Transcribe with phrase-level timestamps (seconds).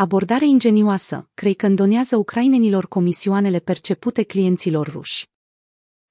[0.00, 5.28] Abordare ingenioasă, Kraken donează ucrainenilor comisioanele percepute clienților ruși.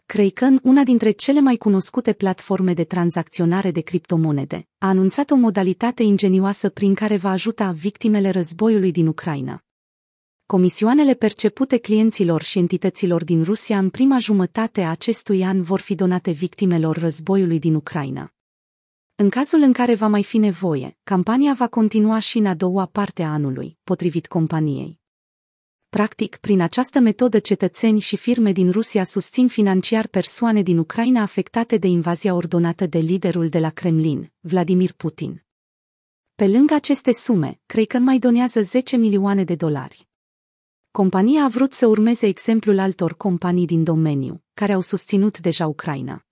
[0.05, 6.03] Kraken, una dintre cele mai cunoscute platforme de tranzacționare de criptomonede, a anunțat o modalitate
[6.03, 9.61] ingenioasă prin care va ajuta victimele războiului din Ucraina.
[10.45, 15.95] Comisioanele percepute clienților și entităților din Rusia în prima jumătate a acestui an vor fi
[15.95, 18.31] donate victimelor războiului din Ucraina.
[19.19, 22.85] În cazul în care va mai fi nevoie, campania va continua și în a doua
[22.85, 24.99] parte a anului, potrivit companiei.
[25.89, 31.77] Practic, prin această metodă cetățeni și firme din Rusia susțin financiar persoane din Ucraina afectate
[31.77, 35.45] de invazia ordonată de liderul de la Kremlin, Vladimir Putin.
[36.35, 40.07] Pe lângă aceste sume, cred că mai donează 10 milioane de dolari.
[40.91, 46.26] Compania a vrut să urmeze exemplul altor companii din domeniu, care au susținut deja Ucraina.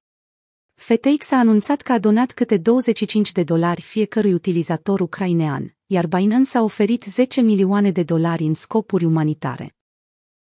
[0.76, 6.58] FTX a anunțat că a donat câte 25 de dolari fiecărui utilizator ucrainean, iar Binance
[6.58, 9.76] a oferit 10 milioane de dolari în scopuri umanitare.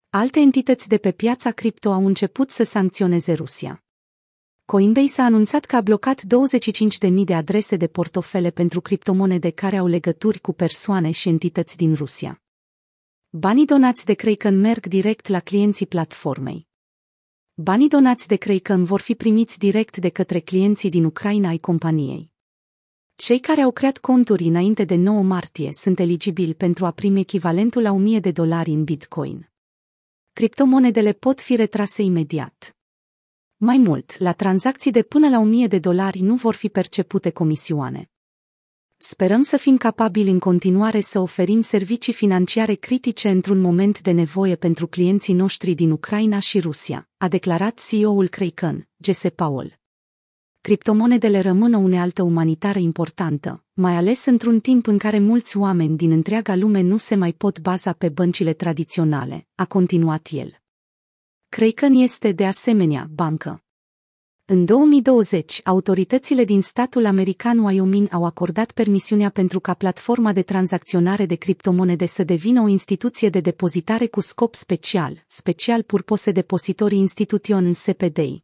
[0.10, 3.84] Alte entități de pe piața cripto au început să sancționeze Rusia.
[4.66, 9.88] Coinbase a anunțat că a blocat 25.000 de adrese de portofele pentru criptomonede care au
[9.88, 12.42] legături cu persoane și entități din Rusia.
[13.30, 16.72] Banii donați de Kraken merg direct la clienții platformei.
[17.56, 22.32] Banii donați de Kraken vor fi primiți direct de către clienții din Ucraina ai companiei.
[23.16, 27.82] Cei care au creat conturi înainte de 9 martie sunt eligibili pentru a primi echivalentul
[27.82, 29.50] la 1000 de dolari în Bitcoin.
[30.34, 32.76] Criptomonedele pot fi retrase imediat.
[33.58, 38.13] Mai mult, la tranzacții de până la 1000 de dolari nu vor fi percepute comisioane.
[39.06, 44.56] Sperăm să fim capabili în continuare să oferim servicii financiare critice într-un moment de nevoie
[44.56, 49.80] pentru clienții noștri din Ucraina și Rusia, a declarat CEO-ul Kraken, Jesse Powell.
[50.62, 56.12] Criptomonedele rămân o unealtă umanitară importantă, mai ales într-un timp în care mulți oameni din
[56.12, 60.62] întreaga lume nu se mai pot baza pe băncile tradiționale, a continuat el.
[61.50, 63.64] Kraken este de asemenea bancă.
[64.54, 71.26] În 2020, autoritățile din statul american Wyoming au acordat permisiunea pentru ca platforma de tranzacționare
[71.26, 77.74] de criptomonede să devină o instituție de depozitare cu scop special, Special Purpose Depository Institution
[77.74, 78.44] SPDI.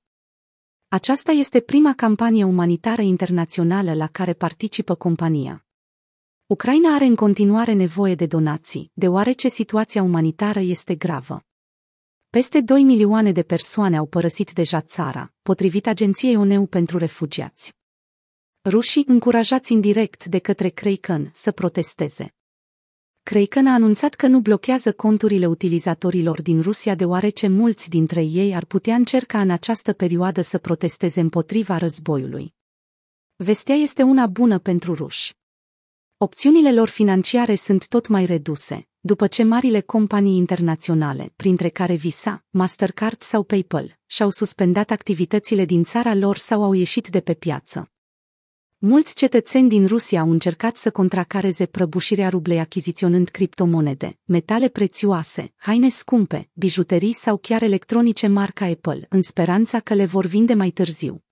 [0.87, 5.65] Aceasta este prima campanie umanitară internațională la care participă compania.
[6.45, 11.43] Ucraina are în continuare nevoie de donații, deoarece situația umanitară este gravă.
[12.31, 17.73] Peste 2 milioane de persoane au părăsit deja țara, potrivit Agenției ONU pentru Refugiați.
[18.63, 22.35] Rușii încurajați indirect de către Kraken să protesteze.
[23.23, 28.65] Kraken a anunțat că nu blochează conturile utilizatorilor din Rusia deoarece mulți dintre ei ar
[28.65, 32.53] putea încerca în această perioadă să protesteze împotriva războiului.
[33.35, 35.37] Vestea este una bună pentru ruși.
[36.17, 42.45] Opțiunile lor financiare sunt tot mai reduse, după ce marile companii internaționale, printre care Visa,
[42.49, 47.91] Mastercard sau PayPal, și-au suspendat activitățile din țara lor sau au ieșit de pe piață.
[48.77, 55.89] Mulți cetățeni din Rusia au încercat să contracareze prăbușirea rublei achiziționând criptomonede, metale prețioase, haine
[55.89, 61.23] scumpe, bijuterii sau chiar electronice marca Apple, în speranța că le vor vinde mai târziu.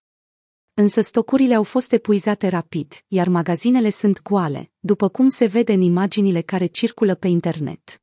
[0.79, 5.81] Însă stocurile au fost epuizate rapid, iar magazinele sunt goale, după cum se vede în
[5.81, 8.01] imaginile care circulă pe internet.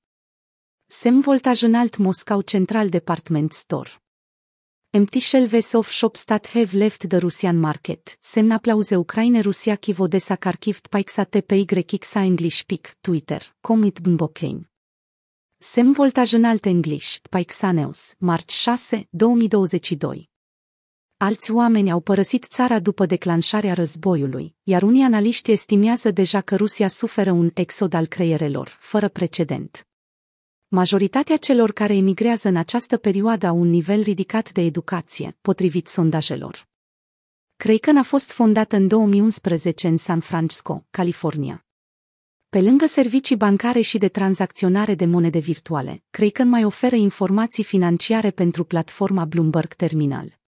[0.86, 4.02] Sem voltaj înalt Moscou Central Department Store.
[4.90, 8.16] Empty shelves of shop stat have left the Russian market.
[8.20, 14.70] Semn aplauze Ucraine Rusia Kiev Odessa Kharkiv Paixa TPYX English Pic, Twitter, Comit Bmbokane.
[15.58, 20.32] Sem voltaj înalt English, Paixaneus, marți 6, 2022.
[21.24, 26.88] Alți oameni au părăsit țara după declanșarea războiului, iar unii analiști estimează deja că Rusia
[26.88, 29.86] suferă un exod al creierelor, fără precedent.
[30.68, 36.68] Majoritatea celor care emigrează în această perioadă au un nivel ridicat de educație, potrivit sondajelor.
[37.56, 41.66] Kraken a fost fondat în 2011 în San Francisco, California.
[42.48, 48.30] Pe lângă servicii bancare și de tranzacționare de monede virtuale, Kraken mai oferă informații financiare
[48.30, 50.42] pentru platforma Bloomberg Terminal.